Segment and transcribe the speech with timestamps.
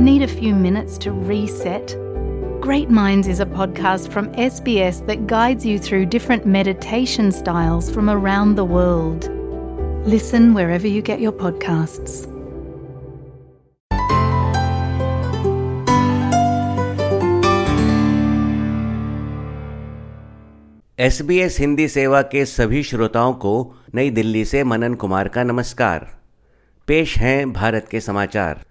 [0.00, 1.96] Need a few minutes to reset?
[2.60, 8.10] Great Minds is a podcast from SBS that guides you through different meditation styles from
[8.10, 9.28] around the world.
[10.06, 12.26] Listen wherever you get your podcasts.
[20.98, 23.52] S B S Hindi सेवा के सभी श्रोताओं को
[23.94, 26.06] नई दिल्ली से मनन कुमार का नमस्कार
[26.86, 28.64] पेश हैं भारत के समाचार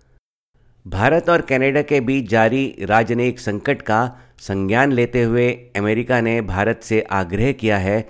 [0.86, 4.00] भारत और कनाडा के बीच जारी राजनयिक संकट का
[4.38, 8.00] संज्ञान लेते हुए अमेरिका ने भारत से आग्रह किया है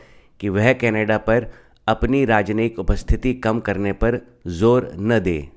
[0.41, 1.47] कि वह कनाडा पर
[1.88, 5.48] अपनी राजनयिक उपस्थिति कम करने पर ज़ोर न दे।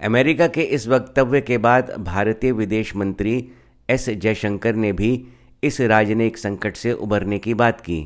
[0.00, 3.36] अमेरिका के इस वक्तव्य के बाद भारतीय विदेश मंत्री
[3.88, 5.12] एस जयशंकर ने भी
[5.62, 8.00] इस राजनयिक संकट से उबरने की बात की।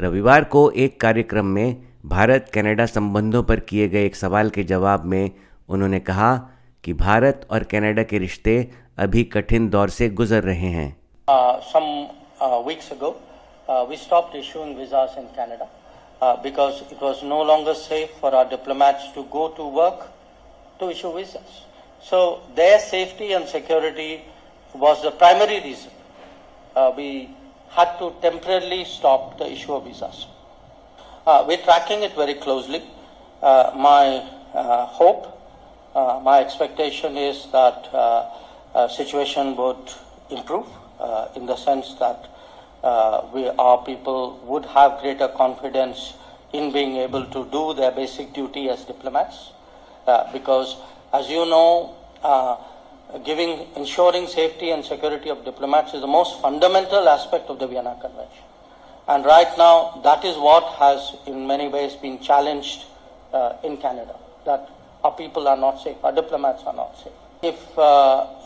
[0.00, 1.76] रविवार को एक कार्यक्रम में
[2.06, 5.30] भारत कनाडा संबंधों पर किए गए एक सवाल के जवाब में
[5.68, 6.34] उन्होंने कहा
[6.86, 8.52] कि भारत और कनाडा के रिश्ते
[9.04, 10.94] अभी कठिन दौर से गुजर रहे हैं
[11.28, 11.88] Uh, some
[12.40, 13.16] uh, weeks ago,
[13.68, 15.66] uh, we stopped issuing visas in Canada
[16.22, 20.06] uh, because it was no longer safe for our diplomats to go to work
[20.78, 21.56] to issue visas.
[22.10, 24.22] So their safety and security
[24.74, 25.90] was the primary reason
[26.76, 27.28] uh, we
[27.70, 30.26] had to temporarily stop the issue of visas.
[31.26, 32.82] Uh, we're tracking it very closely.
[33.42, 34.22] Uh, my
[34.54, 35.35] uh, hope, uh,
[35.96, 38.26] my expectation is that uh,
[38.74, 39.90] uh, situation would
[40.30, 40.66] improve
[41.00, 42.28] uh, in the sense that
[42.84, 46.12] uh, we, our people would have greater confidence
[46.52, 49.52] in being able to do their basic duty as diplomats.
[50.06, 50.76] Uh, because,
[51.12, 52.56] as you know, uh,
[53.24, 57.96] giving ensuring safety and security of diplomats is the most fundamental aspect of the Vienna
[58.00, 58.44] Convention.
[59.08, 62.84] And right now, that is what has, in many ways, been challenged
[63.32, 64.16] uh, in Canada.
[64.44, 64.68] That
[65.06, 67.18] our people are not safe, our diplomats are not safe.
[67.42, 67.82] If uh,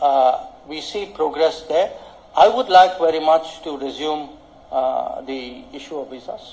[0.09, 0.33] uh,
[0.69, 1.89] we see progress there,
[2.35, 4.29] I would like very much to resume
[4.71, 5.39] uh, the
[5.73, 6.43] issue of visas.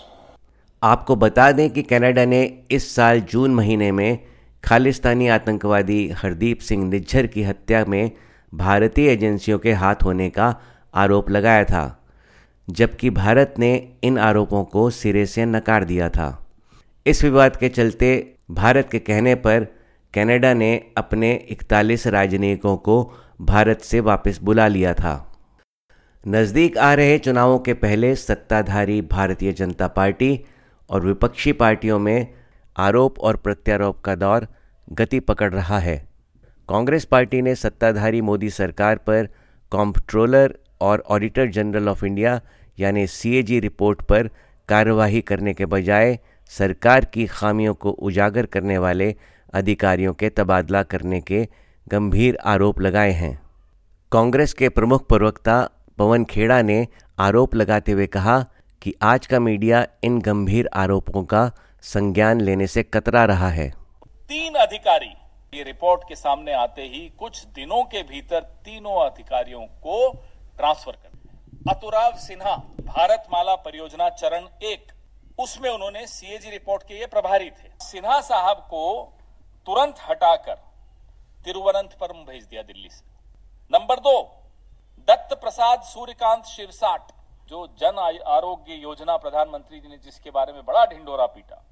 [0.83, 4.19] आपको बता दें कि Canada ने इस साल जून महीने में
[4.65, 8.11] खालिस्तानी आतंकवादी हरदीप सिंह निज्जर की हत्या में
[8.53, 10.55] भारतीय एजेंसियों के हाथ होने का
[11.03, 11.85] आरोप लगाया था
[12.69, 13.73] जबकि भारत ने
[14.05, 16.29] इन आरोपों को सिरे से नकार दिया था
[17.07, 18.13] इस विवाद के चलते
[18.61, 19.67] भारत के कहने पर
[20.15, 25.41] कनाडा ने अपने 41 राजनयिकों को भारत से वापस बुला लिया था।
[26.29, 30.45] नज़दीक आ रहे चुनावों के पहले सत्ताधारी भारतीय जनता पार्टी
[30.91, 32.35] और विपक्षी पार्टियों में
[32.77, 34.47] आरोप और प्रत्यारोप का दौर
[34.93, 36.09] गति पकड़ रहा है।
[36.69, 39.29] कांग्रेस पार्टी ने सत्ताधारी मोदी सरकार पर
[39.71, 42.41] कॉम्प्ट्रोलर और ऑडिटर जनरल ऑफ़ इंडिया
[42.79, 44.31] यानी सीएजी रिपोर्ट पर
[44.69, 49.15] कार्यवाही करने के बजाय सरकार की खामियों को उजागर करने वाले
[49.55, 51.47] अधिकारियों के तबादला करने के
[51.87, 53.35] गंभीर आरोप लगाए हैं।
[54.13, 55.61] कांग्रेस के प्रमुख प्रवक्ता
[55.99, 56.87] पवन खेड़ा ने
[57.19, 58.39] आरोप लगाते हुए कहा
[58.83, 61.51] कि आज का मीडिया इन गंभीर आरोपों का
[61.83, 63.69] संज्ञान लेने से कतरा रहा है।
[64.29, 65.13] तीन अधिकारी
[65.55, 70.11] ये रिपोर्ट के सामने आते ही कुछ दिनों के भीतर तीनों अधिकारियों को
[70.59, 74.87] ट्रांसफ़र कर अतुराव सिन्हा भारत माला परियोजना चरण एक,
[75.39, 78.85] उसमें उन्होंने सीएजी रिपोर्ट के ये प्रभारी थे। सिन्हा साहब को
[79.69, 80.55] तुरंत हटाकर
[81.47, 83.05] तिरुवनंतपुरम भेज दिया दिल्ली से।
[83.71, 84.13] नंबर दो
[85.09, 87.11] दत्त प्रसाद सूर्यकांत शिरसाट,
[87.49, 91.63] जो जन आरोग्य योजना प्रधानमंत्री जी ने जिसके बारे में बड़ा ढिंडोरा पीटा,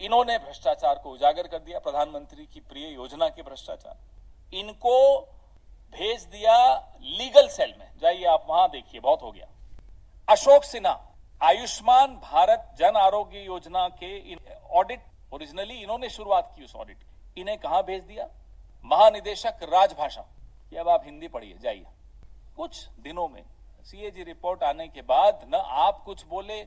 [0.00, 5.18] इन्होंने भ्रष्टाचार को उजागर कर दिया, प्रधानमंत्री की प्रिय योजना के भ्रष्टाचार। इनको
[5.92, 6.56] भेज दिया
[7.00, 9.46] लीगल सेल में। जाइए, आप वहाँ देखिए, बहुत हो गया।
[10.28, 10.96] अशोक सिन्हा,
[11.40, 14.34] आयुष्मान भारत जन आरोग्य योजना के
[14.74, 17.06] ऑडिट ओरिजिनली इन्होंने शुरुआत की उस ऑडिट की
[17.36, 18.28] इन्हें कहा भेज दिया?
[18.84, 20.26] महानिदेशक राजभाषा।
[20.80, 21.84] अब आप हिंदी पढ़िए, जाइए।
[22.56, 23.42] कुछ दिनों में
[23.84, 26.62] सीएजी रिपोर्ट आने के बाद न आप कुछ बोले,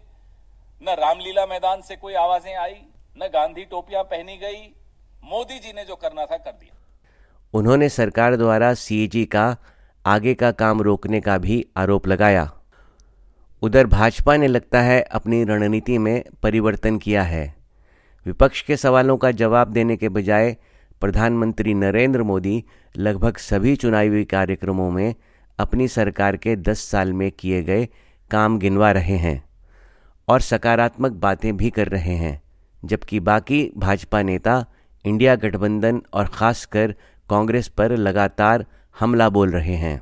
[0.82, 2.82] न रामलीला मैदान से कोई आवाज़ें आई,
[3.18, 4.74] न गांधी टोपियाँ पहनी गई,
[5.24, 6.76] मोदी जी ने जो करना था कर दिया।
[7.54, 9.58] उन्होंने सरकार द्वारा सीएजी का
[10.06, 12.52] आगे का काम रोकने का भी आरोप लगाया।
[13.62, 17.61] उधर भाजपा ने लगता है अपनी रणनीति में परिवर्तन किया है।
[18.26, 20.56] विपक्ष के सवालों का जवाब देने के बजाय
[21.02, 22.64] प्रधानमंत्री नरेंद्र मोदी
[22.96, 25.16] लगभग सभी चुनावी कार्यक्रमों में
[25.60, 27.88] अपनी सरकार के 10 साल में किए गए
[28.32, 29.44] काम गिनवा रहे हैं
[30.28, 32.42] और सकारात्मक बातें भी कर रहे हैं,
[32.84, 34.66] जबकि बाकी भाजपा नेता,
[35.06, 36.96] इंडिया गठबंधन और ख़ासकर
[37.30, 38.66] कांग्रेस पर लगातार
[39.00, 40.02] हमला बोल रहे हैं।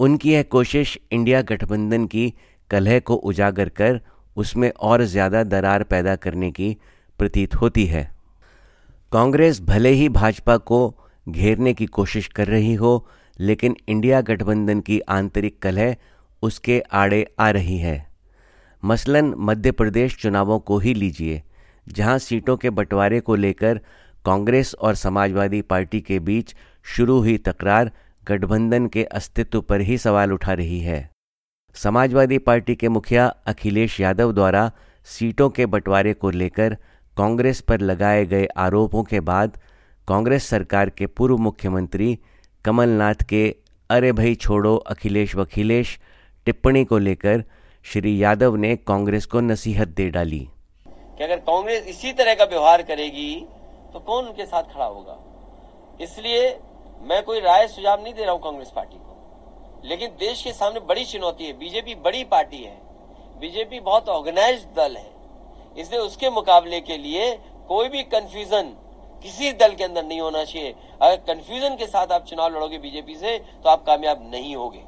[0.00, 2.32] उनकी यह कोशिश इंडिया गठबंधन की
[2.70, 4.00] कलह को उजागर कर
[4.36, 6.76] उसमें और ज़्यादा दरार पैदा करने की
[7.18, 8.10] प्रतीत होती है।
[9.12, 10.94] कांग्रेस भले ही भाजपा को
[11.28, 13.08] घेरने की कोशिश कर रही हो,
[13.40, 15.96] लेकिन इंडिया गठबंधन की आंतरिक कलह
[16.42, 18.06] उसके आड़े आ रही है।
[18.82, 21.42] मसलन मध्य प्रदेश चुनावों को ही लीजिए,
[21.88, 23.80] जहाँ सीटों के बंटवारे को लेकर
[24.24, 26.54] कांग्रेस और समाजवादी पार्टी के बीच
[26.86, 27.90] शुरू हुई तकरार
[28.24, 31.10] गठबंधन के अस्तित्व पर ही सवाल उठा रही है।
[31.74, 34.70] समाजवादी पार्टी के मुखिया अखिलेश यादव द्वारा
[35.06, 36.76] सीटों के बंटवारे को लेकर
[37.18, 39.58] कांग्रेस पर लगाए गए आरोपों के बाद
[40.08, 42.18] कांग्रेस सरकार के पूर्व मुख्यमंत्री
[42.64, 43.42] कमलनाथ के
[43.90, 45.98] अरे भाई छोड़ो अखिलेश वखिलेश
[46.46, 47.42] टिप्पणी को लेकर
[47.84, 50.38] श्री यादव ने कांग्रेस को नसीहत दे डाली।
[51.18, 53.34] कि अगर कांग्रेस इसी तरह का व्यवहार करेगी
[53.92, 55.18] तो कौन उनके साथ खड़ा होगा?
[56.00, 56.48] इसलिए
[57.02, 60.80] मैं कोई राय सुझाव नहीं दे रहा हूँ कांग्रेस पार्टी को। लेकिन देश के सामने
[60.86, 62.76] बड़ी चुनौती है। बीजेपी बड़ी पार्टी है।
[63.40, 65.17] बीजेपी बहुत ऑर्गेनाइज दल है।
[65.78, 67.36] इसलिए उसके मुकाबले के लिए
[67.68, 68.76] कोई भी कंफ्यूजन
[69.22, 73.14] किसी दल के अंदर नहीं होना चाहिए। अगर कंफ्यूजन के साथ आप चुनाव लड़ोगे बीजेपी
[73.14, 74.82] से तो आप कामयाब नहीं होगे।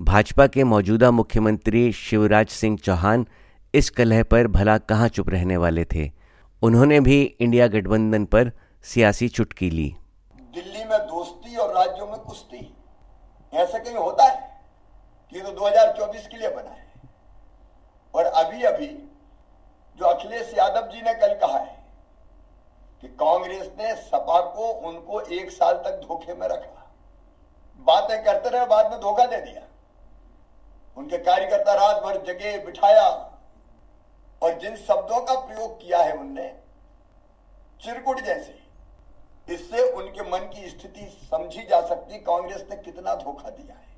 [0.00, 3.26] भाजपा के मौजूदा मुख्यमंत्री शिवराज सिंह चौहान
[3.74, 6.10] इस कलह पर भला कहाँ चुप रहने वाले थे?
[6.62, 8.52] उन्होंने भी इंडिया गठबंधन पर
[8.84, 9.94] सियासी चुटकी ली।
[10.54, 12.76] दिल्ली में दोस्ती और राज्यों में कुश्ती।
[13.52, 14.60] ऐसा कहीं होता है?
[15.32, 16.92] कि तो 2024 के लिए बना है।
[18.14, 18.86] और अभी अभी
[19.96, 21.84] जो अखिलेश यादव जी ने कल कहा है
[23.00, 26.90] कि कांग्रेस ने सपा को उनको एक साल तक धोखे में रखा।
[27.76, 29.62] बातें करते रहे, बाद में धोखा दे दिया।
[30.96, 33.28] उनके कार्यकर्ता रात भर जगह बिठाया।
[34.42, 36.60] और जिन शब्दों का प्रयोग किया है उनने,
[37.80, 38.62] चिरकुट जैसे,
[39.48, 43.96] इससे उनके मन की स्थिति समझी जा सकती। कांग्रेस ने कितना धोखा दिया है।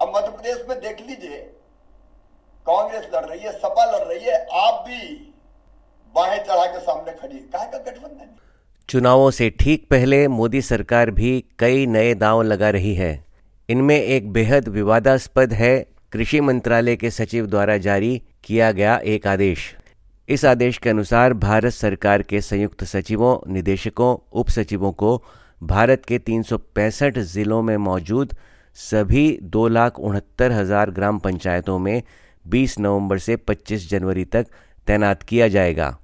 [0.00, 1.58] अब मध्य प्रदेश में देख लीजिए
[2.66, 5.32] कांग्रेस लड़ रही है, सपा लड़ रही है, आप भी
[6.14, 8.34] बाहें चढ़ा के सामने खड़ी कहा का गठबंधन
[8.88, 13.12] चुनावों से ठीक पहले मोदी सरकार भी कई नए दांव लगा रही है।
[13.68, 19.74] इनमें एक बेहद विवादास्पद है, कृषि मंत्रालय के सचिव द्वारा जारी किया गया एक आदेश।
[20.28, 25.22] इस आदेश के अनुसार भारत सरकार के संयुक्त सचिवों, निदेशकों उप सचिवों को
[25.62, 28.34] भारत के तीन सौ पैंसठ जिलों में मौजूद
[28.76, 32.02] सभी दो लाख उनहत्तर हज़ार ग्राम पंचायतों में
[32.46, 34.46] 20 नवंबर से 25 जनवरी तक
[34.86, 35.98] तैनात किया जाएगा।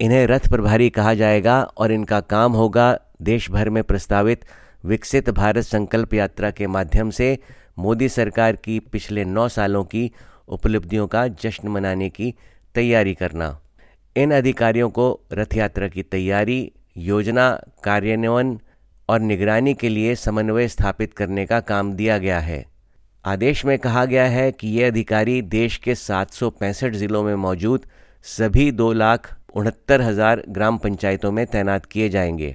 [0.00, 4.44] इन्हें रथ प्रभारी कहा जाएगा और इनका काम होगा देश भर में प्रस्तावित
[4.84, 7.38] विकसित भारत संकल्प यात्रा के माध्यम से
[7.78, 10.12] मोदी सरकार की पिछले नौ सालों की
[10.48, 12.34] उपलब्धियों का जश्न मनाने की
[12.74, 13.60] तैयारी करना।
[14.16, 18.60] इन अधिकारियों को रथ यात्रा की तैयारी, योजना, कार्यान्वयन
[19.08, 22.71] और निगरानी के लिए समन्वय स्थापित करने का काम दिया गया है।
[23.24, 27.34] आदेश में कहा गया है कि ये अधिकारी देश के सात सौ पैंसठ जिलों में
[27.34, 27.84] मौजूद
[28.24, 32.54] सभी दो लाख उनहत्तर हज़ार ग्राम पंचायतों में तैनात किए जाएँगे।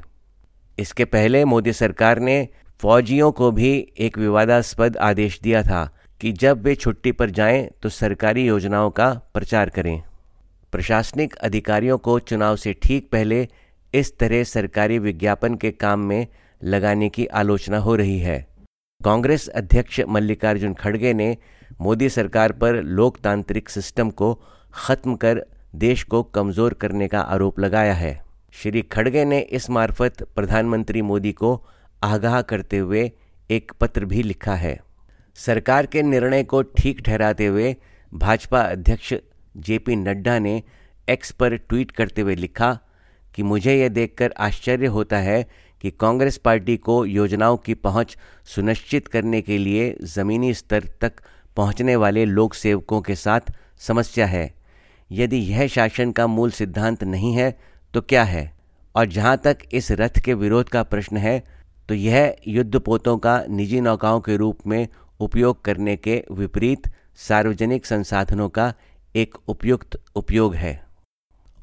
[0.77, 2.47] इसके पहले मोदी सरकार ने
[2.81, 5.85] फौजियों को भी एक विवादास्पद आदेश दिया था
[6.21, 10.01] कि जब वे छुट्टी पर जाएँ तो सरकारी योजनाओं का प्रचार करें।
[10.73, 13.47] प्रशासनिक अधिकारियों को चुनाव से ठीक पहले
[13.93, 16.27] इस तरह सरकारी विज्ञापन के काम में
[16.61, 18.56] लगाने की आलोचना हो रही है।
[19.01, 21.35] कांग्रेस अध्यक्ष मल्लिकार्जुन खड़गे ने
[21.81, 24.33] मोदी सरकार पर लोकतांत्रिक सिस्टम को
[24.73, 25.41] खत्म कर
[25.75, 28.11] देश को कमज़ोर करने का आरोप लगाया है।
[28.53, 31.53] श्री खड़गे ने इस मार्फत प्रधानमंत्री मोदी को
[32.01, 33.12] आगाह करते हुए
[33.50, 34.77] एक पत्र भी लिखा है।
[35.38, 37.75] सरकार के निर्णय को ठीक ठहराते हुए
[38.12, 39.13] भाजपा अध्यक्ष
[39.60, 40.62] जेपी नड्डा ने
[41.07, 42.77] एक्स पर ट्वीट करते हुए लिखा
[43.33, 45.45] कि मुझे यह देखकर आश्चर्य होता है
[45.81, 51.22] कि कांग्रेस पार्टी को योजनाओं की पहुँच सुनिश्चित करने के लिए ज़मीनी स्तर तक
[51.57, 54.53] पहुँचने वाले लोक सेवकों के साथ समस्या है।
[55.12, 57.51] यदि यह शासन का मूल सिद्धांत नहीं है
[57.93, 58.51] तो क्या है?
[58.96, 61.43] और जहाँ तक इस रथ के विरोध का प्रश्न है
[61.89, 64.88] तो यह युद्धपोतों का निजी नौकाओं के रूप में
[65.19, 68.74] उपयोग करने के विपरीत सार्वजनिक संसाधनों का
[69.15, 70.81] एक उपयुक्त उपयोग है।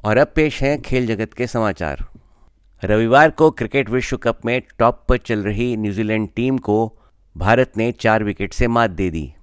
[0.03, 2.05] और अब पेश हैं खेल जगत के समाचार।
[2.85, 6.99] रविवार को क्रिकेट विश्व कप में टॉप पर चल रही न्यूजीलैंड टीम को
[7.37, 9.33] भारत ने चार विकेट से मात दे दी।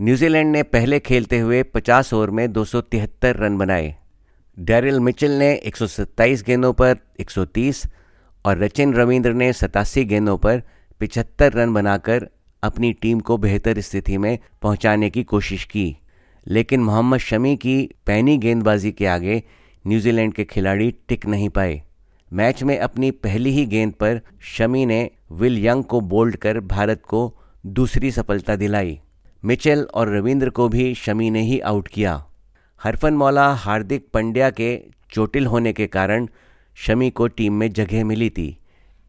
[0.00, 3.96] न्यूजीलैंड ने पहले खेलते हुए 50 ओवर में दो सौ तिहत्तर रन बनाए।
[4.58, 7.86] डैरिल मिचेल ने 127 गेंदों पर 130
[8.44, 10.62] और रचिन रविंद्र ने सतासी गेंदों पर
[11.00, 12.28] 75 रन बनाकर
[12.62, 15.96] अपनी टीम को बेहतर स्थिति में पहुँचाने की कोशिश की।
[16.46, 19.42] लेकिन मोहम्मद शमी की पैनी गेंदबाजी के आगे
[19.86, 21.82] न्यूजीलैंड के खिलाड़ी टिक नहीं पाए।
[22.32, 27.02] मैच में अपनी पहली ही गेंद पर शमी ने विल यंग को बोल्ड कर भारत
[27.08, 29.00] को दूसरी सफलता दिलाई।
[29.44, 32.26] मिचेल और रविंद्र को भी शमी ने ही आउट किया।
[32.82, 36.28] हरफन मौला, हार्दिक पंड्या के चोटिल होने के कारण
[36.74, 38.58] शमी को टीम में जगह मिली थी।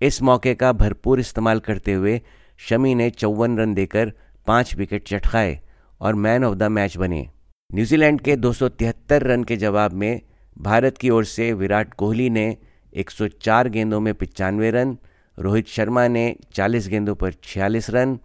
[0.01, 2.21] इस मौके का भरपूर इस्तेमाल करते हुए
[2.57, 4.13] शमी ने चौवन रन देकर
[4.47, 5.59] पाँच विकेट चटकाए
[6.01, 7.27] और मैन ऑफ़ द मैच बने।
[7.73, 10.21] न्यूजीलैंड के 273 रन के जवाब में
[10.57, 12.57] भारत की ओर से विराट कोहली ने
[12.93, 14.97] 104 गेंदों में पिचानवे रन,
[15.39, 18.19] रोहित शर्मा ने 40 गेंदों पर 46 रन,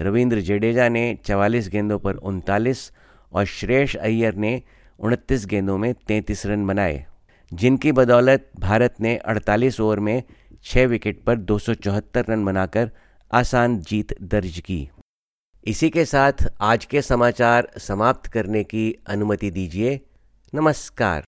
[0.00, 2.92] रविंद्र जडेजा ने 44 गेंदों पर उनतालीस
[3.32, 4.62] और श्रेयस अय्यर ने
[4.98, 7.06] उनतीस गेंदों में 33 रन बनाए।
[7.54, 10.22] जिनकी बदौलत भारत ने 48 ओवर में
[10.64, 12.90] छः विकेट पर दो सौ चौहत्तर रन बनाकर
[13.32, 14.90] आसान जीत दर्ज की।
[15.66, 20.00] इसी के साथ आज के समाचार समाप्त करने की अनुमति दीजिए।
[20.54, 21.24] नमस्कार।